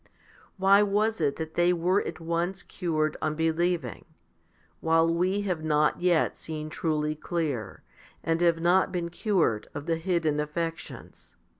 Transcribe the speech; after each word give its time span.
Why 0.57 0.81
was 0.81 1.21
it 1.21 1.35
that 1.35 1.53
they 1.53 1.71
were 1.71 2.01
at 2.01 2.19
once 2.19 2.63
cured 2.63 3.17
on 3.21 3.35
believing, 3.35 4.05
while 4.79 5.07
we 5.13 5.41
have 5.41 5.63
not 5.63 6.01
yet 6.01 6.35
seen 6.35 6.71
truly 6.71 7.13
clear, 7.15 7.83
and 8.23 8.41
have 8.41 8.59
not 8.59 8.91
been 8.91 9.09
cured 9.09 9.67
of 9.75 9.85
the 9.85 9.97
hidden 9.97 10.39
affections? 10.39 11.35